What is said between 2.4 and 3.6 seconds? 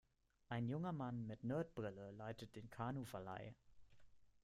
den Kanuverleih.